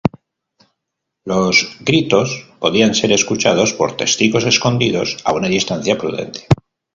[1.25, 6.47] Los gritos podían ser escuchados por testigos escondidos a una distancia prudente.